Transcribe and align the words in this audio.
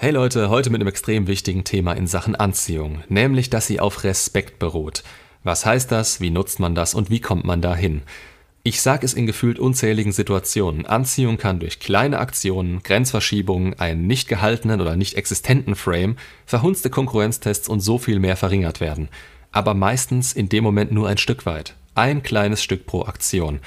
Hey 0.00 0.12
Leute, 0.12 0.48
heute 0.48 0.70
mit 0.70 0.80
einem 0.80 0.86
extrem 0.86 1.26
wichtigen 1.26 1.64
Thema 1.64 1.92
in 1.94 2.06
Sachen 2.06 2.36
Anziehung, 2.36 3.02
nämlich 3.08 3.50
dass 3.50 3.66
sie 3.66 3.80
auf 3.80 4.04
Respekt 4.04 4.60
beruht. 4.60 5.02
Was 5.42 5.66
heißt 5.66 5.90
das, 5.90 6.20
wie 6.20 6.30
nutzt 6.30 6.60
man 6.60 6.76
das 6.76 6.94
und 6.94 7.10
wie 7.10 7.18
kommt 7.18 7.44
man 7.44 7.60
dahin? 7.60 8.02
Ich 8.62 8.80
sag 8.80 9.02
es 9.02 9.12
in 9.12 9.26
gefühlt 9.26 9.58
unzähligen 9.58 10.12
Situationen. 10.12 10.86
Anziehung 10.86 11.36
kann 11.36 11.58
durch 11.58 11.80
kleine 11.80 12.20
Aktionen, 12.20 12.80
Grenzverschiebungen, 12.84 13.76
einen 13.80 14.06
nicht 14.06 14.28
gehaltenen 14.28 14.80
oder 14.80 14.94
nicht 14.94 15.14
existenten 15.14 15.74
Frame, 15.74 16.14
verhunzte 16.46 16.90
Konkurrenztests 16.90 17.68
und 17.68 17.80
so 17.80 17.98
viel 17.98 18.20
mehr 18.20 18.36
verringert 18.36 18.78
werden. 18.78 19.08
Aber 19.50 19.74
meistens 19.74 20.32
in 20.32 20.48
dem 20.48 20.62
Moment 20.62 20.92
nur 20.92 21.08
ein 21.08 21.18
Stück 21.18 21.44
weit. 21.44 21.74
Ein 21.96 22.22
kleines 22.22 22.62
Stück 22.62 22.86
pro 22.86 23.02
Aktion. 23.02 23.58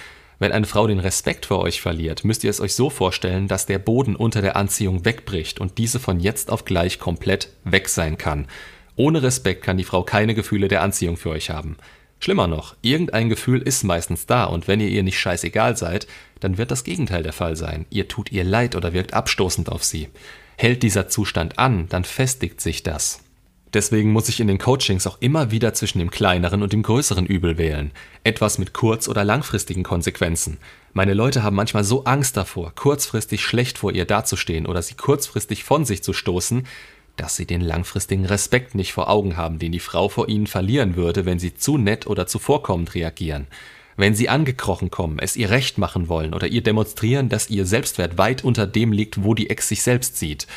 Wenn 0.42 0.54
eine 0.54 0.66
Frau 0.66 0.88
den 0.88 0.98
Respekt 0.98 1.46
vor 1.46 1.60
euch 1.60 1.82
verliert, 1.82 2.24
müsst 2.24 2.44
ihr 2.44 2.50
es 2.50 2.62
euch 2.62 2.74
so 2.74 2.90
vorstellen, 2.90 3.48
dass 3.48 3.68
der 3.68 3.78
Boden 3.78 4.16
unter 4.16 4.42
der 4.42 4.56
Anziehung 4.56 5.06
wegbricht 5.06 5.60
und 5.60 5.78
diese 5.78 6.00
von 6.00 6.20
jetzt 6.20 6.50
auf 6.50 6.66
gleich 6.66 6.98
komplett 6.98 7.50
weg 7.64 7.88
sein 7.88 8.18
kann. 8.18 8.48
Ohne 8.96 9.22
Respekt 9.22 9.64
kann 9.64 9.78
die 9.78 9.84
Frau 9.84 10.02
keine 10.02 10.34
Gefühle 10.34 10.68
der 10.68 10.82
Anziehung 10.82 11.16
für 11.16 11.30
euch 11.30 11.52
haben. 11.52 11.78
Schlimmer 12.20 12.48
noch, 12.48 12.76
irgendein 12.82 13.30
Gefühl 13.30 13.62
ist 13.62 13.84
meistens 13.84 14.26
da 14.26 14.46
und 14.46 14.68
wenn 14.68 14.80
ihr 14.80 14.88
ihr 14.88 15.04
nicht 15.04 15.20
scheißegal 15.20 15.78
seid, 15.78 16.08
dann 16.40 16.58
wird 16.58 16.72
das 16.72 16.84
Gegenteil 16.84 17.22
der 17.22 17.34
Fall 17.34 17.56
sein. 17.56 17.86
Ihr 17.92 18.08
tut 18.08 18.32
ihr 18.32 18.44
leid 18.44 18.76
oder 18.76 18.94
wirkt 18.94 19.14
abstoßend 19.14 19.72
auf 19.72 19.84
sie. 19.84 20.10
Hält 20.58 20.82
dieser 20.82 21.08
Zustand 21.08 21.60
an, 21.60 21.88
dann 21.88 22.04
festigt 22.04 22.62
sich 22.62 22.82
das. 22.82 23.20
Deswegen 23.74 24.12
muss 24.12 24.28
ich 24.28 24.42
in 24.42 24.48
den 24.48 24.58
Coachings 24.58 25.08
auch 25.08 25.18
immer 25.22 25.52
wieder 25.52 25.74
zwischen 25.74 26.00
dem 26.00 26.12
kleineren 26.12 26.62
und 26.62 26.74
dem 26.74 26.84
größeren 26.84 27.26
Übel 27.26 27.58
wählen. 27.58 27.92
Etwas 28.26 28.58
mit 28.58 28.74
kurz- 28.74 29.08
oder 29.08 29.24
langfristigen 29.24 29.84
Konsequenzen. 29.84 30.58
Meine 30.92 31.14
Leute 31.14 31.42
haben 31.42 31.56
manchmal 31.56 31.86
so 31.86 32.04
Angst 32.04 32.36
davor, 32.36 32.74
kurzfristig 32.76 33.42
schlecht 33.42 33.78
vor 33.78 33.94
ihr 33.94 34.04
dazustehen 34.04 34.66
oder 34.66 34.82
sie 34.82 34.96
kurzfristig 34.96 35.64
von 35.64 35.86
sich 35.86 36.04
zu 36.04 36.12
stoßen, 36.12 36.68
dass 37.16 37.38
sie 37.38 37.46
den 37.46 37.62
langfristigen 37.62 38.26
Respekt 38.26 38.76
nicht 38.76 38.92
vor 38.92 39.10
Augen 39.10 39.38
haben, 39.38 39.58
den 39.58 39.72
die 39.72 39.80
Frau 39.80 40.10
vor 40.10 40.28
ihnen 40.28 40.48
verlieren 40.48 40.98
würde, 40.98 41.26
wenn 41.26 41.40
sie 41.40 41.54
zu 41.54 41.78
nett 41.78 42.08
oder 42.08 42.28
zuvorkommend 42.28 42.94
reagieren. 42.94 43.48
Wenn 43.96 44.16
sie 44.16 44.28
angekrochen 44.28 44.90
kommen, 44.90 45.20
es 45.20 45.38
ihr 45.38 45.50
recht 45.50 45.78
machen 45.78 46.10
wollen 46.10 46.34
oder 46.34 46.48
ihr 46.48 46.64
demonstrieren, 46.64 47.30
dass 47.30 47.50
ihr 47.50 47.66
Selbstwert 47.66 48.18
weit 48.18 48.44
unter 48.44 48.68
dem 48.68 48.92
liegt, 48.92 49.24
wo 49.24 49.34
die 49.34 49.50
Ex 49.50 49.70
sich 49.70 49.82
selbst 49.82 50.18
sieht 50.18 50.48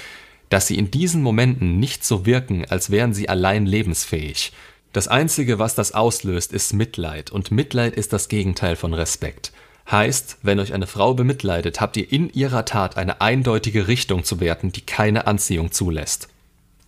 dass 0.54 0.68
sie 0.68 0.78
in 0.78 0.92
diesen 0.92 1.20
Momenten 1.20 1.80
nicht 1.80 2.04
so 2.04 2.26
wirken, 2.26 2.64
als 2.68 2.90
wären 2.90 3.12
sie 3.12 3.28
allein 3.28 3.66
lebensfähig. 3.66 4.52
Das 4.92 5.08
Einzige, 5.08 5.58
was 5.58 5.74
das 5.74 5.90
auslöst, 5.90 6.52
ist 6.52 6.74
Mitleid, 6.74 7.32
und 7.32 7.50
Mitleid 7.50 7.96
ist 7.96 8.12
das 8.12 8.28
Gegenteil 8.28 8.76
von 8.76 8.94
Respekt. 8.94 9.50
Heißt, 9.90 10.38
wenn 10.42 10.60
euch 10.60 10.72
eine 10.72 10.86
Frau 10.86 11.12
bemitleidet, 11.12 11.80
habt 11.80 11.96
ihr 11.96 12.12
in 12.12 12.30
ihrer 12.30 12.64
Tat 12.64 12.96
eine 12.96 13.20
eindeutige 13.20 13.88
Richtung 13.88 14.22
zu 14.22 14.38
werten, 14.38 14.70
die 14.70 14.82
keine 14.82 15.26
Anziehung 15.26 15.72
zulässt. 15.72 16.28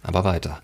Aber 0.00 0.22
weiter. 0.22 0.62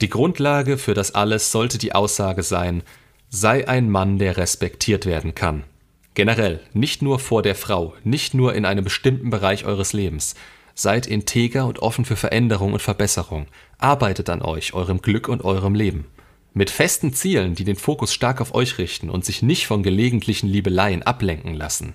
Die 0.00 0.08
Grundlage 0.08 0.78
für 0.78 0.94
das 0.94 1.14
alles 1.14 1.52
sollte 1.52 1.76
die 1.76 1.94
Aussage 1.94 2.42
sein, 2.42 2.84
sei 3.28 3.68
ein 3.68 3.90
Mann, 3.90 4.18
der 4.18 4.38
respektiert 4.38 5.04
werden 5.04 5.34
kann. 5.34 5.64
Generell, 6.14 6.60
nicht 6.72 7.02
nur 7.02 7.18
vor 7.18 7.42
der 7.42 7.54
Frau, 7.54 7.92
nicht 8.02 8.32
nur 8.32 8.54
in 8.54 8.64
einem 8.64 8.84
bestimmten 8.84 9.28
Bereich 9.28 9.66
eures 9.66 9.92
Lebens. 9.92 10.34
Seid 10.74 11.06
integer 11.06 11.66
und 11.66 11.78
offen 11.78 12.04
für 12.04 12.16
Veränderung 12.16 12.72
und 12.72 12.82
Verbesserung. 12.82 13.46
Arbeitet 13.78 14.28
an 14.28 14.42
euch, 14.42 14.74
eurem 14.74 15.00
Glück 15.00 15.28
und 15.28 15.44
eurem 15.44 15.74
Leben. 15.74 16.06
Mit 16.52 16.70
festen 16.70 17.12
Zielen, 17.12 17.54
die 17.54 17.64
den 17.64 17.76
Fokus 17.76 18.12
stark 18.12 18.40
auf 18.40 18.54
euch 18.54 18.78
richten 18.78 19.10
und 19.10 19.24
sich 19.24 19.42
nicht 19.42 19.66
von 19.66 19.82
gelegentlichen 19.82 20.48
Liebeleien 20.48 21.02
ablenken 21.02 21.54
lassen. 21.54 21.94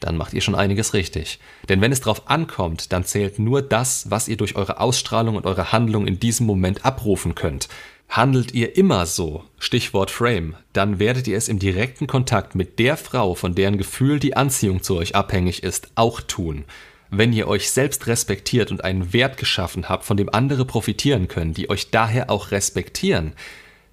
Dann 0.00 0.16
macht 0.16 0.34
ihr 0.34 0.40
schon 0.40 0.54
einiges 0.54 0.94
richtig. 0.94 1.40
Denn 1.68 1.80
wenn 1.80 1.92
es 1.92 2.00
drauf 2.00 2.28
ankommt, 2.28 2.92
dann 2.92 3.04
zählt 3.04 3.38
nur 3.38 3.62
das, 3.62 4.10
was 4.10 4.28
ihr 4.28 4.36
durch 4.36 4.56
eure 4.56 4.80
Ausstrahlung 4.80 5.36
und 5.36 5.46
eure 5.46 5.72
Handlung 5.72 6.06
in 6.06 6.20
diesem 6.20 6.46
Moment 6.46 6.84
abrufen 6.84 7.34
könnt. 7.34 7.68
Handelt 8.08 8.54
ihr 8.54 8.76
immer 8.76 9.04
so, 9.04 9.44
Stichwort 9.58 10.10
Frame, 10.10 10.54
dann 10.72 10.98
werdet 10.98 11.26
ihr 11.26 11.36
es 11.36 11.48
im 11.48 11.58
direkten 11.58 12.06
Kontakt 12.06 12.54
mit 12.54 12.78
der 12.78 12.96
Frau, 12.96 13.34
von 13.34 13.54
deren 13.54 13.78
Gefühl 13.78 14.20
die 14.20 14.36
Anziehung 14.36 14.82
zu 14.82 14.96
euch 14.96 15.14
abhängig 15.14 15.62
ist, 15.62 15.90
auch 15.96 16.20
tun. 16.20 16.64
Wenn 17.10 17.32
ihr 17.32 17.48
euch 17.48 17.70
selbst 17.70 18.06
respektiert 18.06 18.70
und 18.70 18.84
einen 18.84 19.12
Wert 19.12 19.36
geschaffen 19.36 19.88
habt, 19.88 20.04
von 20.04 20.16
dem 20.16 20.32
andere 20.32 20.64
profitieren 20.64 21.28
können, 21.28 21.54
die 21.54 21.70
euch 21.70 21.90
daher 21.90 22.30
auch 22.30 22.50
respektieren, 22.50 23.32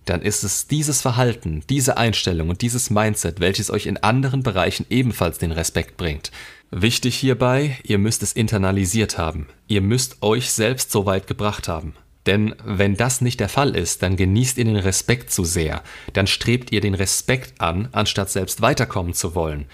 dann 0.06 0.22
ist 0.22 0.44
es 0.44 0.68
dieses 0.68 1.02
Verhalten, 1.02 1.64
diese 1.70 1.98
Einstellung 1.98 2.50
und 2.50 2.62
dieses 2.62 2.90
Mindset, 2.90 3.40
welches 3.40 3.70
euch 3.70 3.86
in 3.86 3.98
anderen 3.98 4.44
Bereichen 4.44 4.86
ebenfalls 4.90 5.38
den 5.38 5.52
Respekt 5.52 5.98
bringt. 5.98 6.32
Wichtig 6.72 7.16
hierbei, 7.16 7.78
ihr 7.84 8.00
müsst 8.00 8.24
es 8.24 8.34
internalisiert 8.34 9.18
haben. 9.18 9.48
Ihr 9.68 9.82
müsst 9.82 10.22
euch 10.22 10.50
selbst 10.52 10.92
so 10.92 11.06
weit 11.06 11.28
gebracht 11.28 11.68
haben. 11.68 11.94
Denn 12.26 12.56
wenn 12.64 12.96
das 12.96 13.22
nicht 13.22 13.40
der 13.40 13.50
Fall 13.50 13.76
ist, 13.76 14.02
dann 14.02 14.16
genießt 14.16 14.58
ihr 14.58 14.66
den 14.66 14.78
Respekt 14.78 15.32
zu 15.32 15.44
sehr, 15.44 15.84
dann 16.14 16.26
strebt 16.26 16.72
ihr 16.72 16.82
den 16.82 16.96
Respekt 16.96 17.60
an, 17.60 17.90
anstatt 17.92 18.30
selbst 18.30 18.62
weiterkommen 18.62 19.14
zu 19.14 19.36
wollen. 19.36 19.66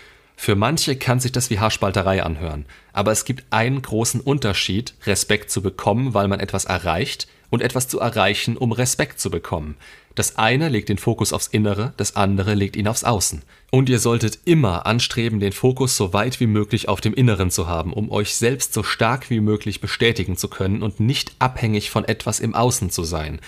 Für 0.41 0.55
manche 0.55 0.95
kann 0.95 1.19
sich 1.19 1.33
das 1.33 1.50
wie 1.50 1.59
Haarspalterei 1.59 2.23
anhören, 2.23 2.66
aber 2.94 3.11
es 3.11 3.25
gibt 3.25 3.44
einen 3.50 3.81
großen 3.81 4.22
Unterschied, 4.22 4.94
Respekt 5.05 5.51
zu 5.51 5.61
bekommen, 5.61 6.13
weil 6.13 6.29
man 6.29 6.39
etwas 6.39 6.63
erreicht, 6.63 7.27
und 7.50 7.61
etwas 7.61 7.89
zu 7.89 8.00
erreichen, 8.00 8.55
um 8.55 8.72
Respekt 8.72 9.19
zu 9.19 9.29
bekommen. 9.29 9.75
Das 10.16 10.38
eine 10.38 10.69
legt 10.69 10.88
den 10.88 10.97
Fokus 10.97 11.33
aufs 11.33 11.47
Innere, 11.47 11.91
das 11.97 12.16
andere 12.16 12.53
legt 12.53 12.77
ihn 12.77 12.88
aufs 12.88 13.03
Außen. 13.03 13.41
Und 13.69 13.89
ihr 13.89 14.00
solltet 14.00 14.39
immer 14.45 14.85
anstreben, 14.85 15.41
den 15.41 15.51
Fokus 15.51 15.97
so 15.97 16.13
weit 16.13 16.39
wie 16.39 16.47
möglich 16.47 16.88
auf 16.88 17.01
dem 17.01 17.13
Inneren 17.13 17.51
zu 17.51 17.67
haben, 17.67 17.91
um 17.91 18.09
euch 18.09 18.33
selbst 18.35 18.73
so 18.73 18.81
stark 18.81 19.29
wie 19.29 19.41
möglich 19.41 19.81
bestätigen 19.81 20.38
zu 20.38 20.47
können 20.47 20.83
und 20.83 21.01
nicht 21.01 21.33
abhängig 21.39 21.89
von 21.89 22.06
etwas 22.06 22.39
im 22.39 22.56
Außen 22.56 22.91
zu 22.91 23.03
sein. 23.03 23.41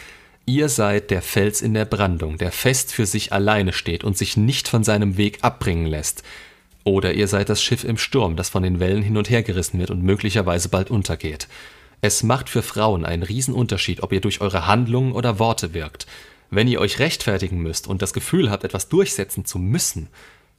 Ihr 0.45 0.67
seid 0.67 1.09
der 1.09 1.21
Fels 1.21 1.61
in 1.61 1.73
der 1.73 1.85
Brandung, 1.85 2.37
der 2.37 2.51
fest 2.51 2.91
für 2.91 3.05
sich 3.05 3.31
alleine 3.31 3.71
steht 3.71 4.03
und 4.03 4.17
sich 4.17 4.35
nicht 4.35 4.67
von 4.67 4.83
seinem 4.83 5.15
Weg 5.15 5.39
abbringen 5.41 5.85
lässt. 5.85 6.23
Oder 6.83 7.13
ihr 7.13 7.27
seid 7.27 7.49
das 7.49 7.61
Schiff 7.61 7.83
im 7.83 7.97
Sturm, 7.97 8.35
das 8.35 8.49
von 8.49 8.63
den 8.63 8.79
Wellen 8.79 9.03
hin 9.03 9.17
und 9.17 9.29
her 9.29 9.43
gerissen 9.43 9.79
wird 9.79 9.91
und 9.91 10.03
möglicherweise 10.03 10.69
bald 10.69 10.89
untergeht. 10.89 11.47
Es 12.01 12.23
macht 12.23 12.49
für 12.49 12.63
Frauen 12.63 13.05
einen 13.05 13.23
Riesenunterschied, 13.23 14.01
ob 14.01 14.11
ihr 14.11 14.21
durch 14.21 14.41
eure 14.41 14.65
Handlungen 14.65 15.11
oder 15.11 15.37
Worte 15.37 15.73
wirkt. 15.73 16.07
Wenn 16.49 16.67
ihr 16.67 16.81
euch 16.81 16.99
rechtfertigen 16.99 17.59
müsst 17.59 17.87
und 17.87 18.01
das 18.01 18.13
Gefühl 18.13 18.49
habt, 18.49 18.63
etwas 18.63 18.89
durchsetzen 18.89 19.45
zu 19.45 19.59
müssen, 19.59 20.09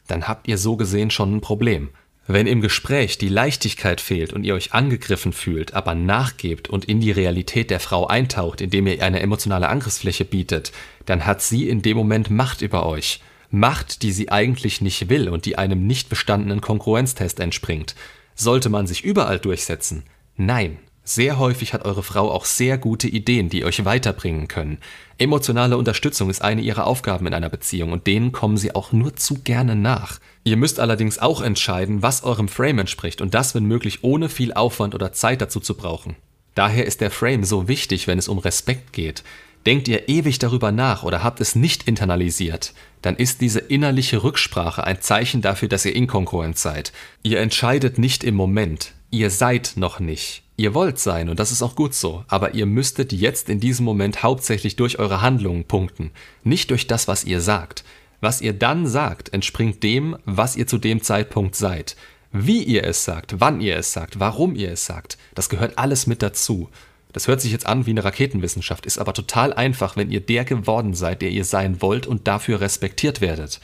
dann 0.07 0.29
habt 0.29 0.49
ihr 0.49 0.59
so 0.59 0.77
gesehen 0.77 1.11
schon 1.11 1.37
ein 1.37 1.41
Problem. 1.41 1.91
Wenn 2.29 2.47
im 2.47 2.61
Gespräch 2.61 3.19
die 3.19 3.29
Leichtigkeit 3.29 4.01
fehlt 4.01 4.33
und 4.33 4.45
ihr 4.45 4.55
euch 4.55 4.73
angegriffen 4.73 5.33
fühlt, 5.33 5.75
aber 5.75 5.97
nachgebt 5.97 6.71
und 6.71 6.85
in 6.85 7.01
die 7.01 7.11
Realität 7.11 7.71
der 7.71 7.81
Frau 7.81 8.07
eintaucht, 8.07 8.61
indem 8.61 8.87
ihr 8.87 9.03
eine 9.03 9.21
emotionale 9.21 9.69
Angriffsfläche 9.69 10.25
bietet, 10.25 10.71
dann 11.05 11.27
hat 11.27 11.43
sie 11.43 11.69
in 11.69 11.83
dem 11.83 11.97
Moment 11.97 12.31
Macht 12.31 12.63
über 12.63 12.87
euch. 12.87 13.21
Macht, 13.55 14.03
die 14.03 14.13
sie 14.13 14.31
eigentlich 14.33 14.81
nicht 14.81 15.11
will 15.11 15.29
und 15.29 15.45
die 15.45 15.59
einem 15.59 15.87
nicht 15.87 16.09
bestandenen 16.09 16.63
Konkurrenztest 16.63 17.39
entspringt. 17.39 17.95
Sollte 18.35 18.71
man 18.71 18.87
sich 18.87 19.05
überall 19.05 19.39
durchsetzen? 19.39 20.05
Nein. 20.37 20.79
Sehr 21.05 21.39
häufig 21.39 21.75
hat 21.75 21.85
eure 21.85 22.05
Frau 22.05 22.31
auch 22.31 22.45
sehr 22.45 22.79
gute 22.79 23.09
Ideen, 23.09 23.49
die 23.49 23.65
euch 23.65 23.85
weiterbringen 23.85 24.49
können. 24.49 24.79
Emotionale 25.19 25.77
Unterstützung 25.77 26.31
ist 26.31 26.41
eine 26.41 26.63
ihrer 26.63 26.87
Aufgaben 26.87 27.27
in 27.27 27.35
einer 27.35 27.51
Beziehung 27.51 27.93
und 27.93 28.07
denen 28.07 28.33
kommen 28.33 28.57
sie 28.57 28.75
auch 28.75 28.93
nur 28.93 29.17
zu 29.17 29.41
gerne 29.43 29.75
nach. 29.75 30.19
Ihr 30.45 30.57
müsst 30.57 30.81
allerdings 30.81 31.19
auch 31.19 31.43
entscheiden, 31.43 32.03
was 32.03 32.23
eurem 32.23 32.49
Frame 32.49 32.79
entspricht 32.79 33.21
und 33.21 33.35
das, 33.35 33.55
wenn 33.55 33.65
möglich, 33.65 34.03
ohne 34.03 34.29
viel 34.29 34.55
Aufwand 34.55 34.95
oder 34.95 35.13
Zeit 35.13 35.43
dazu 35.43 35.61
zu 35.61 35.75
brauchen. 35.75 36.17
Daher 36.55 36.87
ist 36.87 37.01
der 37.01 37.11
Frame 37.11 37.45
so 37.45 37.67
wichtig, 37.69 38.07
wenn 38.07 38.19
es 38.19 38.29
um 38.29 38.39
Respekt 38.39 38.93
geht. 38.93 39.25
Denkt 39.67 39.87
ihr 39.87 40.09
ewig 40.09 40.39
darüber 40.39 40.73
nach 40.73 41.05
oder 41.05 41.23
habt 41.23 41.41
es 41.41 41.55
nicht 41.55 41.87
internalisiert, 41.87 42.75
dann 43.01 43.17
ist 43.17 43.41
diese 43.41 43.61
innerliche 43.61 44.23
Rücksprache 44.23 44.85
ein 44.85 45.01
Zeichen 45.01 45.41
dafür, 45.41 45.69
dass 45.69 45.85
ihr 45.85 45.95
inkongruent 45.95 46.59
seid. 46.59 46.93
Ihr 47.23 47.41
entscheidet 47.41 47.99
nicht 47.99 48.25
im 48.25 48.35
Moment. 48.35 48.93
Ihr 49.11 49.31
seid 49.31 49.75
noch 49.77 50.01
nicht. 50.01 50.43
Ihr 50.57 50.75
wollt 50.75 50.99
sein 50.99 51.29
und 51.29 51.41
das 51.41 51.53
ist 51.53 51.63
auch 51.63 51.77
gut 51.77 51.95
so, 51.95 52.25
aber 52.29 52.55
ihr 52.55 52.67
müsstet 52.67 53.13
jetzt 53.13 53.49
in 53.49 53.61
diesem 53.61 53.85
Moment 53.85 54.23
hauptsächlich 54.23 54.77
durch 54.77 54.99
eure 54.99 55.21
Handlungen 55.21 55.65
punkten, 55.65 56.11
nicht 56.45 56.71
durch 56.71 56.87
das, 56.87 57.09
was 57.09 57.25
ihr 57.25 57.41
sagt. 57.41 57.85
Was 58.21 58.41
ihr 58.41 58.53
dann 58.53 58.87
sagt, 58.87 59.33
entspringt 59.33 59.83
dem, 59.83 60.17
was 60.25 60.57
ihr 60.57 60.67
zu 60.67 60.79
dem 60.79 61.03
Zeitpunkt 61.03 61.57
seid. 61.57 61.97
Wie 62.33 62.63
ihr 62.63 62.85
es 62.85 63.05
sagt, 63.05 63.41
wann 63.41 63.61
ihr 63.61 63.77
es 63.77 63.93
sagt, 63.93 64.21
warum 64.21 64.55
ihr 64.55 64.73
es 64.73 64.87
sagt, 64.87 65.19
das 65.35 65.49
gehört 65.49 65.79
alles 65.79 66.07
mit 66.07 66.23
dazu. 66.23 66.71
Das 67.13 67.29
hört 67.29 67.41
sich 67.41 67.53
jetzt 67.53 67.67
an 67.67 67.87
wie 67.87 67.91
eine 67.91 68.05
Raketenwissenschaft, 68.05 68.87
ist 68.87 68.99
aber 68.99 69.13
total 69.13 69.53
einfach, 69.53 69.97
wenn 69.97 70.11
ihr 70.11 70.21
der 70.21 70.45
geworden 70.45 70.95
seid, 70.95 71.23
der 71.23 71.31
ihr 71.31 71.45
sein 71.45 71.83
wollt 71.83 72.07
und 72.07 72.27
dafür 72.27 72.61
respektiert 72.61 73.21
werdet. 73.21 73.61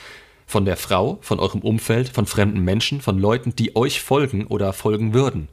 Von 0.46 0.64
der 0.64 0.76
Frau, 0.76 1.18
von 1.22 1.40
eurem 1.40 1.60
Umfeld, 1.60 2.08
von 2.08 2.26
fremden 2.26 2.60
Menschen, 2.60 3.00
von 3.00 3.18
Leuten, 3.18 3.54
die 3.56 3.76
euch 3.76 4.00
folgen 4.00 4.46
oder 4.46 4.72
folgen 4.72 5.14
würden. 5.14 5.48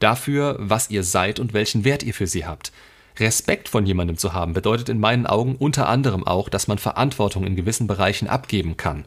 Dafür, 0.00 0.56
was 0.58 0.90
ihr 0.90 1.02
seid 1.02 1.38
und 1.38 1.52
welchen 1.52 1.84
Wert 1.84 2.02
ihr 2.02 2.14
für 2.14 2.26
sie 2.26 2.44
habt. 2.44 2.72
Respekt 3.18 3.68
von 3.68 3.86
jemandem 3.86 4.18
zu 4.18 4.32
haben 4.32 4.54
bedeutet 4.54 4.88
in 4.88 4.98
meinen 4.98 5.26
Augen 5.26 5.56
unter 5.56 5.88
anderem 5.88 6.26
auch, 6.26 6.48
dass 6.48 6.66
man 6.66 6.78
Verantwortung 6.78 7.46
in 7.46 7.56
gewissen 7.56 7.86
Bereichen 7.86 8.28
abgeben 8.28 8.76
kann. 8.76 9.04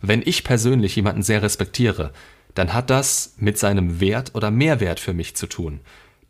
Wenn 0.00 0.22
ich 0.24 0.42
persönlich 0.42 0.96
jemanden 0.96 1.22
sehr 1.22 1.42
respektiere, 1.42 2.12
dann 2.54 2.72
hat 2.72 2.90
das 2.90 3.34
mit 3.36 3.58
seinem 3.58 4.00
Wert 4.00 4.34
oder 4.34 4.50
Mehrwert 4.50 5.00
für 5.00 5.12
mich 5.12 5.36
zu 5.36 5.46
tun. 5.46 5.80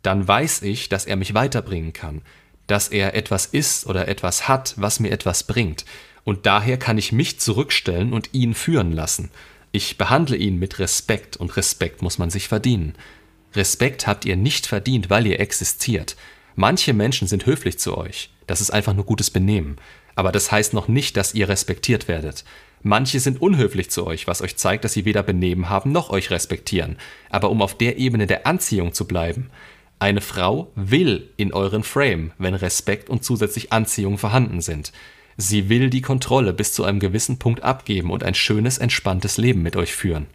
Dann 0.03 0.27
weiß 0.27 0.61
ich, 0.61 0.89
dass 0.89 1.05
er 1.05 1.15
mich 1.15 1.33
weiterbringen 1.33 1.93
kann, 1.93 2.21
dass 2.67 2.89
er 2.89 3.15
etwas 3.15 3.47
ist 3.47 3.87
oder 3.87 4.07
etwas 4.07 4.47
hat, 4.47 4.75
was 4.77 4.99
mir 4.99 5.11
etwas 5.11 5.43
bringt. 5.43 5.85
Und 6.23 6.45
daher 6.45 6.77
kann 6.77 6.97
ich 6.97 7.11
mich 7.11 7.39
zurückstellen 7.39 8.13
und 8.13 8.29
ihn 8.33 8.53
führen 8.53 8.91
lassen. 8.91 9.31
Ich 9.71 9.97
behandle 9.97 10.37
ihn 10.37 10.59
mit 10.59 10.79
Respekt 10.79 11.35
und 11.37 11.57
Respekt 11.57 12.01
muss 12.01 12.17
man 12.17 12.29
sich 12.29 12.47
verdienen. 12.47 12.93
Respekt 13.55 14.07
habt 14.07 14.25
ihr 14.25 14.35
nicht 14.35 14.67
verdient, 14.67 15.09
weil 15.09 15.25
ihr 15.25 15.39
existiert. 15.39 16.15
Manche 16.55 16.93
Menschen 16.93 17.27
sind 17.27 17.45
höflich 17.45 17.79
zu 17.79 17.97
euch. 17.97 18.29
Das 18.47 18.61
ist 18.61 18.71
einfach 18.71 18.93
nur 18.93 19.05
gutes 19.05 19.31
Benehmen. 19.31 19.77
Aber 20.15 20.31
das 20.31 20.51
heißt 20.51 20.73
noch 20.73 20.87
nicht, 20.87 21.17
dass 21.17 21.33
ihr 21.33 21.49
respektiert 21.49 22.07
werdet. 22.07 22.43
Manche 22.83 23.19
sind 23.19 23.41
unhöflich 23.41 23.89
zu 23.89 24.05
euch, 24.05 24.27
was 24.27 24.41
euch 24.41 24.57
zeigt, 24.57 24.83
dass 24.83 24.93
sie 24.93 25.05
weder 25.05 25.23
Benehmen 25.23 25.69
haben 25.69 25.91
noch 25.91 26.09
euch 26.09 26.29
respektieren. 26.29 26.97
Aber 27.29 27.49
um 27.49 27.61
auf 27.61 27.77
der 27.77 27.97
Ebene 27.97 28.27
der 28.27 28.45
Anziehung 28.45 28.93
zu 28.93 29.07
bleiben, 29.07 29.49
eine 29.99 30.21
Frau 30.21 30.71
will 30.75 31.29
in 31.37 31.53
euren 31.53 31.83
Frame, 31.83 32.31
wenn 32.37 32.55
Respekt 32.55 33.09
und 33.09 33.23
zusätzlich 33.23 33.71
Anziehung 33.71 34.17
vorhanden 34.17 34.61
sind. 34.61 34.91
Sie 35.37 35.69
will 35.69 35.89
die 35.89 36.01
Kontrolle 36.01 36.53
bis 36.53 36.73
zu 36.73 36.83
einem 36.83 36.99
gewissen 36.99 37.39
Punkt 37.39 37.63
abgeben 37.63 38.11
und 38.11 38.23
ein 38.23 38.35
schönes, 38.35 38.77
entspanntes 38.77 39.37
Leben 39.37 39.61
mit 39.61 39.75
euch 39.75 39.93
führen. 39.93 40.27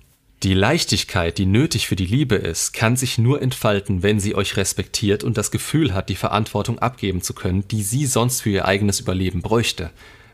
Die 0.45 0.55
Leichtigkeit, 0.55 1.37
die 1.37 1.47
nötig 1.47 1.89
für 1.89 1.97
die 1.97 2.07
Liebe 2.07 2.37
ist, 2.37 2.73
kann 2.73 2.95
sich 2.95 3.19
nur 3.19 3.43
entfalten, 3.43 4.05
wenn 4.05 4.21
sie 4.21 4.37
euch 4.37 4.57
respektiert 4.57 5.25
und 5.25 5.37
das 5.37 5.51
Gefühl 5.51 5.95
hat, 5.95 6.09
die 6.09 6.15
Verantwortung 6.15 6.79
abgeben 6.79 7.23
zu 7.23 7.35
können, 7.35 7.67
die 7.67 7.83
sie 7.83 8.07
sonst 8.07 8.43
für 8.43 8.51
ihr 8.51 8.65
eigenes 8.65 9.01
Überleben 9.01 9.43
bräuchte. 9.43 9.91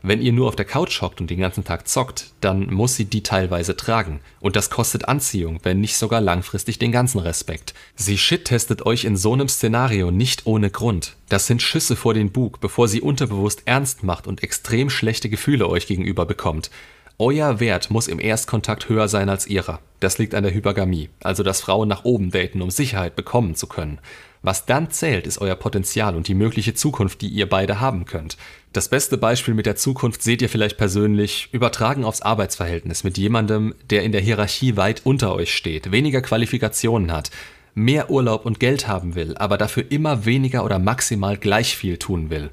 Wenn 0.07 0.21
ihr 0.21 0.33
nur 0.33 0.47
auf 0.47 0.55
der 0.55 0.65
Couch 0.65 1.01
hockt 1.01 1.19
und 1.19 1.31
den 1.31 1.39
ganzen 1.39 1.63
Tag 1.63 1.87
zockt, 1.87 2.27
dann 2.39 2.71
muss 2.71 2.95
sie 2.95 3.05
die 3.05 3.23
teilweise 3.23 3.75
tragen. 3.75 4.19
Und 4.39 4.55
das 4.55 4.69
kostet 4.69 5.07
Anziehung, 5.07 5.61
wenn 5.63 5.81
nicht 5.81 5.97
sogar 5.97 6.21
langfristig 6.21 6.77
den 6.77 6.91
ganzen 6.91 7.17
Respekt. 7.17 7.73
Sie 7.95 8.19
shit-testet 8.19 8.85
euch 8.85 9.03
in 9.03 9.17
so 9.17 9.33
einem 9.33 9.49
Szenario 9.49 10.11
nicht 10.11 10.45
ohne 10.45 10.69
Grund. 10.69 11.15
Das 11.27 11.47
sind 11.47 11.63
Schüsse 11.63 11.95
vor 11.95 12.13
den 12.13 12.31
Bug, 12.31 12.59
bevor 12.59 12.87
sie 12.87 13.01
unterbewusst 13.01 13.63
ernst 13.65 14.03
macht 14.03 14.27
und 14.27 14.43
extrem 14.43 14.91
schlechte 14.91 15.27
Gefühle 15.27 15.67
euch 15.67 15.87
gegenüber 15.87 16.27
bekommt. 16.27 16.69
Euer 17.17 17.59
Wert 17.59 17.89
muss 17.89 18.07
im 18.07 18.19
Erstkontakt 18.19 18.89
höher 18.89 19.07
sein 19.07 19.29
als 19.29 19.47
ihrer. 19.47 19.79
Das 20.01 20.19
liegt 20.19 20.35
an 20.35 20.43
der 20.43 20.53
Hypergamie, 20.53 21.09
also 21.23 21.41
dass 21.41 21.61
Frauen 21.61 21.87
nach 21.87 22.03
oben 22.03 22.29
daten, 22.29 22.61
um 22.61 22.69
Sicherheit 22.69 23.15
bekommen 23.15 23.55
zu 23.55 23.65
können. 23.65 23.97
Was 24.45 24.67
dann 24.67 24.91
zählt, 24.91 25.25
ist 25.25 25.41
euer 25.41 25.55
Potenzial 25.55 26.15
und 26.15 26.27
die 26.27 26.35
mögliche 26.35 26.75
Zukunft, 26.75 27.21
die 27.21 27.29
ihr 27.29 27.49
beide 27.49 27.79
haben 27.79 28.05
könnt. 28.05 28.37
Das 28.73 28.89
beste 28.89 29.17
Beispiel 29.17 29.55
mit 29.55 29.65
der 29.65 29.75
Zukunft 29.75 30.21
seht 30.21 30.39
ihr 30.39 30.49
vielleicht 30.49 30.77
persönlich 30.77 31.49
übertragen 31.51 32.05
aufs 32.05 32.21
Arbeitsverhältnis 32.21 33.03
mit 33.03 33.17
jemandem, 33.17 33.73
der 33.89 34.03
in 34.03 34.11
der 34.11 34.21
Hierarchie 34.21 34.77
weit 34.77 35.01
unter 35.03 35.33
euch 35.33 35.55
steht, 35.55 35.91
weniger 35.91 36.21
Qualifikationen 36.21 37.11
hat, 37.11 37.31
mehr 37.73 38.11
Urlaub 38.11 38.45
und 38.45 38.59
Geld 38.59 38.87
haben 38.87 39.15
will, 39.15 39.35
aber 39.35 39.57
dafür 39.57 39.85
immer 39.89 40.25
weniger 40.25 40.63
oder 40.63 40.77
maximal 40.77 41.37
gleich 41.37 41.75
viel 41.75 41.97
tun 41.97 42.29
will. 42.29 42.51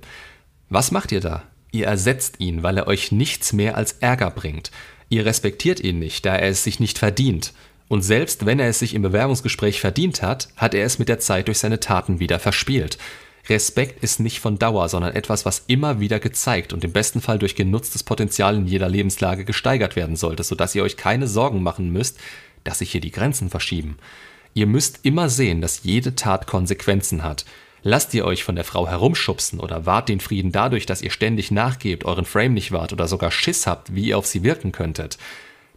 Was 0.71 0.93
macht 0.93 1.13
ihr 1.13 1.21
da? 1.21 1.43
Ihr 1.73 1.89
ersetzt 1.89 2.37
ihn, 2.41 2.63
weil 2.63 2.79
er 2.79 2.87
euch 2.87 3.13
nichts 3.13 3.53
mehr 3.53 3.77
als 3.77 3.93
Ärger 4.01 4.31
bringt. 4.31 4.71
Ihr 5.11 5.27
respektiert 5.27 5.79
ihn 5.79 5.99
nicht, 5.99 6.25
da 6.25 6.37
er 6.37 6.49
es 6.49 6.65
sich 6.65 6.81
nicht 6.81 6.99
verdient. 6.99 7.53
Und 7.93 8.01
selbst 8.01 8.47
wenn 8.47 8.59
er 8.59 8.71
es 8.71 8.79
sich 8.79 8.95
im 8.95 9.03
Bewerbungsgespräch 9.03 9.79
verdient 9.79 10.23
hat, 10.23 10.49
hat 10.57 10.73
er 10.73 10.87
es 10.87 10.99
mit 10.99 11.11
der 11.11 11.19
Zeit 11.19 11.47
durch 11.47 11.59
seine 11.59 11.79
Taten 11.79 12.21
wieder 12.21 12.39
verspielt. 12.39 12.97
Respekt 13.51 14.03
ist 14.03 14.19
nicht 14.19 14.41
von 14.41 14.59
Dauer, 14.59 14.89
sondern 14.89 15.15
etwas, 15.15 15.45
was 15.45 15.65
immer 15.67 16.01
wieder 16.01 16.19
gezeigt 16.19 16.73
und 16.73 16.85
im 16.85 16.93
besten 16.93 17.21
Fall 17.21 17.39
durch 17.39 17.55
genutztes 17.55 18.03
Potenzial 18.03 18.57
in 18.57 18.67
jeder 18.67 18.89
Lebenslage 18.89 19.45
gesteigert 19.45 19.95
werden 19.95 20.17
sollte, 20.17 20.43
sodass 20.43 20.75
ihr 20.75 20.83
euch 20.83 20.97
keine 20.97 21.29
Sorgen 21.29 21.63
machen 21.63 21.93
müsst, 21.93 22.19
dass 22.65 22.79
sich 22.79 22.91
hier 22.93 23.03
die 23.03 23.11
Grenzen 23.11 23.51
verschieben. 23.51 23.99
Ihr 24.55 24.67
müsst 24.67 25.01
immer 25.03 25.29
sehen, 25.29 25.61
dass 25.61 25.83
jede 25.83 26.15
Tat 26.15 26.47
Konsequenzen 26.47 27.23
hat. 27.23 27.45
Lasst 27.83 28.15
ihr 28.15 28.25
euch 28.25 28.43
von 28.43 28.57
der 28.57 28.65
Frau 28.65 28.89
herumschubsen 28.89 29.61
oder 29.61 29.85
wahrt 29.85 30.09
den 30.09 30.21
Frieden 30.21 30.51
dadurch, 30.51 30.87
dass 30.87 31.03
ihr 31.03 31.11
ständig 31.11 31.51
nachgebt, 31.51 32.07
euren 32.07 32.25
Frame 32.25 32.55
nicht 32.55 32.73
wahrt 32.73 32.95
oder 32.95 33.07
sogar 33.07 33.31
Schiss 33.31 33.67
habt, 33.67 33.95
wie 33.95 34.07
ihr 34.07 34.17
auf 34.17 34.25
sie 34.25 34.45
wirken 34.45 34.73
könntet, 34.73 35.19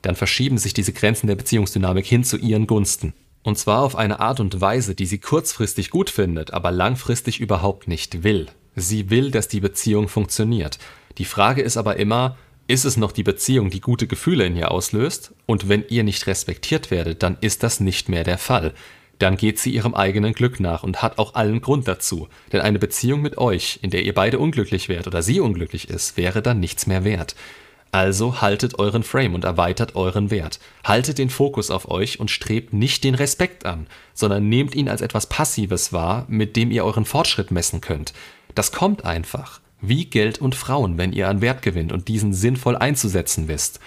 dann 0.05 0.15
verschieben 0.15 0.57
sich 0.57 0.73
diese 0.73 0.93
Grenzen 0.93 1.27
der 1.27 1.35
Beziehungsdynamik 1.35 2.05
hin 2.05 2.23
zu 2.23 2.37
ihren 2.37 2.67
Gunsten. 2.67 3.13
Und 3.43 3.57
zwar 3.57 3.81
auf 3.81 3.95
eine 3.95 4.19
Art 4.19 4.39
und 4.39 4.59
Weise, 4.59 4.95
die 4.95 5.05
sie 5.05 5.19
kurzfristig 5.19 5.89
gut 5.89 6.09
findet, 6.09 6.51
aber 6.53 6.71
langfristig 6.71 7.39
überhaupt 7.39 7.87
nicht 7.87 8.23
will. 8.23 8.47
Sie 8.75 9.09
will, 9.09 9.31
dass 9.31 9.47
die 9.47 9.59
Beziehung 9.59 10.07
funktioniert. 10.07 10.79
Die 11.17 11.25
Frage 11.25 11.61
ist 11.61 11.77
aber 11.77 11.97
immer, 11.97 12.37
ist 12.67 12.85
es 12.85 12.97
noch 12.97 13.11
die 13.11 13.23
Beziehung, 13.23 13.69
die 13.69 13.81
gute 13.81 14.07
Gefühle 14.07 14.45
in 14.45 14.55
ihr 14.55 14.71
auslöst? 14.71 15.33
Und 15.45 15.69
wenn 15.69 15.85
ihr 15.87 16.03
nicht 16.03 16.25
respektiert 16.25 16.89
werdet, 16.89 17.21
dann 17.21 17.37
ist 17.41 17.61
das 17.61 17.79
nicht 17.79 18.09
mehr 18.09 18.23
der 18.23 18.37
Fall 18.39 18.73
dann 19.19 19.37
geht 19.37 19.59
sie 19.59 19.71
ihrem 19.71 19.93
eigenen 19.93 20.33
Glück 20.33 20.59
nach 20.59 20.83
und 20.83 21.01
hat 21.01 21.17
auch 21.17 21.35
allen 21.35 21.61
Grund 21.61 21.87
dazu. 21.87 22.27
Denn 22.51 22.61
eine 22.61 22.79
Beziehung 22.79 23.21
mit 23.21 23.37
euch, 23.37 23.79
in 23.81 23.89
der 23.89 24.03
ihr 24.03 24.13
beide 24.13 24.39
unglücklich 24.39 24.89
wärt 24.89 25.07
oder 25.07 25.21
sie 25.21 25.39
unglücklich 25.39 25.89
ist, 25.89 26.17
wäre 26.17 26.41
dann 26.41 26.59
nichts 26.59 26.87
mehr 26.87 27.03
wert. 27.03 27.35
Also 27.95 28.41
haltet 28.41 28.77
euren 28.77 29.03
Frame 29.03 29.35
und 29.35 29.45
erweitert 29.45 29.95
euren 29.95 30.29
Wert. 30.29 30.59
Haltet 30.83 31.17
den 31.17 31.29
Fokus 31.29 31.71
auf 31.71 31.89
euch 31.89 32.19
und 32.19 32.29
strebt 32.29 32.73
nicht 32.73 33.05
den 33.05 33.15
Respekt 33.15 33.65
an, 33.65 33.87
sondern 34.13 34.49
nehmt 34.49 34.75
ihn 34.75 34.89
als 34.89 34.99
etwas 34.99 35.27
Passives 35.27 35.93
wahr, 35.93 36.25
mit 36.27 36.57
dem 36.57 36.71
ihr 36.71 36.83
euren 36.83 37.05
Fortschritt 37.05 37.51
messen 37.51 37.79
könnt. 37.79 38.11
Das 38.53 38.73
kommt 38.73 39.05
einfach. 39.05 39.61
Wie 39.79 40.03
Geld 40.03 40.39
und 40.39 40.55
Frauen, 40.55 40.97
wenn 40.97 41.13
ihr 41.13 41.29
an 41.29 41.39
Wert 41.39 41.61
gewinnt 41.61 41.93
und 41.93 42.09
diesen 42.09 42.33
sinnvoll 42.33 42.75
einzusetzen 42.75 43.47
wisst. 43.47 43.79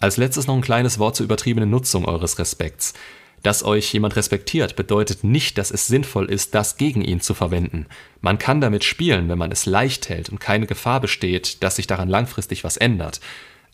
Als 0.00 0.16
letztes 0.16 0.48
noch 0.48 0.56
ein 0.56 0.60
kleines 0.60 0.98
Wort 0.98 1.14
zur 1.14 1.22
übertriebenen 1.22 1.70
Nutzung 1.70 2.06
eures 2.06 2.40
Respekts. 2.40 2.92
Dass 3.44 3.62
euch 3.62 3.92
jemand 3.92 4.16
respektiert, 4.16 4.74
bedeutet 4.74 5.22
nicht, 5.22 5.58
dass 5.58 5.70
es 5.70 5.86
sinnvoll 5.86 6.30
ist, 6.30 6.54
das 6.54 6.78
gegen 6.78 7.02
ihn 7.02 7.20
zu 7.20 7.34
verwenden. 7.34 7.84
Man 8.22 8.38
kann 8.38 8.62
damit 8.62 8.84
spielen, 8.84 9.28
wenn 9.28 9.36
man 9.36 9.52
es 9.52 9.66
leicht 9.66 10.08
hält 10.08 10.30
und 10.30 10.40
keine 10.40 10.66
Gefahr 10.66 10.98
besteht, 10.98 11.62
dass 11.62 11.76
sich 11.76 11.86
daran 11.86 12.08
langfristig 12.08 12.64
was 12.64 12.78
ändert. 12.78 13.20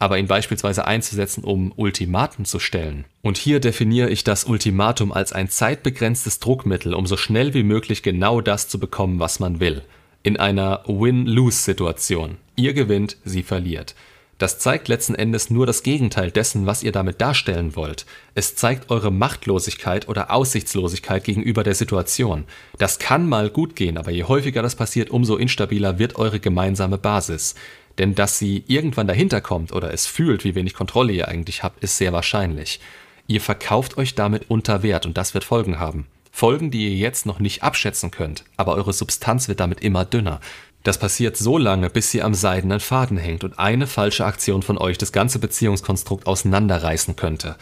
Aber 0.00 0.18
ihn 0.18 0.26
beispielsweise 0.26 0.88
einzusetzen, 0.88 1.44
um 1.44 1.72
Ultimaten 1.76 2.46
zu 2.46 2.58
stellen. 2.58 3.04
Und 3.22 3.38
hier 3.38 3.60
definiere 3.60 4.10
ich 4.10 4.24
das 4.24 4.42
Ultimatum 4.42 5.12
als 5.12 5.32
ein 5.32 5.48
zeitbegrenztes 5.48 6.40
Druckmittel, 6.40 6.92
um 6.92 7.06
so 7.06 7.16
schnell 7.16 7.54
wie 7.54 7.62
möglich 7.62 8.02
genau 8.02 8.40
das 8.40 8.66
zu 8.66 8.80
bekommen, 8.80 9.20
was 9.20 9.38
man 9.38 9.60
will. 9.60 9.82
In 10.24 10.36
einer 10.36 10.82
Win-Lose-Situation. 10.88 12.38
Ihr 12.56 12.72
gewinnt, 12.72 13.18
sie 13.24 13.44
verliert. 13.44 13.94
Das 14.40 14.58
zeigt 14.58 14.88
letzten 14.88 15.14
Endes 15.14 15.50
nur 15.50 15.66
das 15.66 15.82
Gegenteil 15.82 16.30
dessen, 16.30 16.64
was 16.64 16.82
ihr 16.82 16.92
damit 16.92 17.20
darstellen 17.20 17.76
wollt. 17.76 18.06
Es 18.34 18.56
zeigt 18.56 18.90
eure 18.90 19.12
Machtlosigkeit 19.12 20.08
oder 20.08 20.32
Aussichtslosigkeit 20.32 21.24
gegenüber 21.24 21.62
der 21.62 21.74
Situation. 21.74 22.46
Das 22.78 22.98
kann 22.98 23.28
mal 23.28 23.50
gut 23.50 23.76
gehen, 23.76 23.98
aber 23.98 24.10
je 24.10 24.24
häufiger 24.24 24.62
das 24.62 24.76
passiert, 24.76 25.10
umso 25.10 25.36
instabiler 25.36 25.98
wird 25.98 26.16
eure 26.16 26.40
gemeinsame 26.40 26.96
Basis. 26.96 27.54
Denn 27.98 28.14
dass 28.14 28.38
sie 28.38 28.64
irgendwann 28.66 29.08
dahinter 29.08 29.42
kommt 29.42 29.72
oder 29.72 29.92
es 29.92 30.06
fühlt, 30.06 30.42
wie 30.42 30.54
wenig 30.54 30.72
Kontrolle 30.72 31.12
ihr 31.12 31.28
eigentlich 31.28 31.62
habt, 31.62 31.84
ist 31.84 31.98
sehr 31.98 32.14
wahrscheinlich. 32.14 32.80
Ihr 33.26 33.42
verkauft 33.42 33.98
euch 33.98 34.14
damit 34.14 34.46
unter 34.48 34.82
Wert 34.82 35.04
und 35.04 35.18
das 35.18 35.34
wird 35.34 35.44
Folgen 35.44 35.78
haben. 35.78 36.06
Folgen, 36.32 36.70
die 36.70 36.88
ihr 36.88 36.96
jetzt 36.96 37.26
noch 37.26 37.40
nicht 37.40 37.62
abschätzen 37.62 38.10
könnt, 38.10 38.44
aber 38.56 38.74
eure 38.76 38.94
Substanz 38.94 39.48
wird 39.48 39.60
damit 39.60 39.82
immer 39.82 40.06
dünner. 40.06 40.40
Das 40.82 40.98
passiert 40.98 41.36
so 41.36 41.58
lange, 41.58 41.90
bis 41.90 42.10
sie 42.10 42.22
am 42.22 42.34
seidenen 42.34 42.80
Faden 42.80 43.18
hängt 43.18 43.44
und 43.44 43.58
eine 43.58 43.86
falsche 43.86 44.24
Aktion 44.24 44.62
von 44.62 44.78
euch 44.78 44.96
das 44.96 45.12
ganze 45.12 45.38
Beziehungskonstrukt 45.38 46.26
auseinanderreißen 46.26 47.16
könnte. 47.16 47.56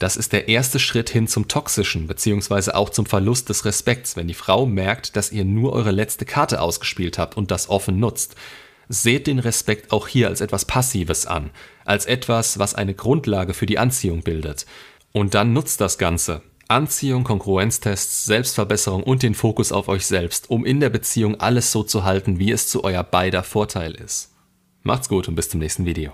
Das 0.00 0.16
ist 0.16 0.32
der 0.32 0.48
erste 0.48 0.80
Schritt 0.80 1.08
hin 1.08 1.28
zum 1.28 1.46
Toxischen, 1.46 2.08
beziehungsweise 2.08 2.74
auch 2.74 2.90
zum 2.90 3.06
Verlust 3.06 3.48
des 3.48 3.64
Respekts, 3.64 4.16
wenn 4.16 4.26
die 4.26 4.34
Frau 4.34 4.66
merkt, 4.66 5.14
dass 5.14 5.30
ihr 5.30 5.44
nur 5.44 5.72
eure 5.72 5.92
letzte 5.92 6.24
Karte 6.24 6.60
ausgespielt 6.60 7.16
habt 7.16 7.36
und 7.36 7.52
das 7.52 7.68
offen 7.68 8.00
nutzt. 8.00 8.34
Seht 8.88 9.28
den 9.28 9.38
Respekt 9.38 9.92
auch 9.92 10.08
hier 10.08 10.28
als 10.28 10.40
etwas 10.40 10.64
Passives 10.64 11.26
an, 11.26 11.50
als 11.84 12.06
etwas, 12.06 12.58
was 12.58 12.74
eine 12.74 12.94
Grundlage 12.94 13.54
für 13.54 13.66
die 13.66 13.78
Anziehung 13.78 14.22
bildet. 14.22 14.66
Und 15.12 15.34
dann 15.34 15.52
nutzt 15.52 15.80
das 15.80 15.96
Ganze, 15.96 16.42
Anziehung, 16.68 17.24
Kongruenztests, 17.24 18.24
Selbstverbesserung 18.24 19.02
und 19.02 19.22
den 19.22 19.34
Fokus 19.34 19.72
auf 19.72 19.88
euch 19.88 20.06
selbst, 20.06 20.50
um 20.50 20.64
in 20.64 20.80
der 20.80 20.90
Beziehung 20.90 21.40
alles 21.40 21.72
so 21.72 21.82
zu 21.82 22.04
halten, 22.04 22.38
wie 22.38 22.52
es 22.52 22.68
zu 22.68 22.84
euer 22.84 23.04
beider 23.04 23.42
Vorteil 23.42 23.94
ist. 23.94 24.32
Macht's 24.82 25.08
gut 25.08 25.28
und 25.28 25.34
bis 25.34 25.48
zum 25.48 25.60
nächsten 25.60 25.84
Video. 25.84 26.12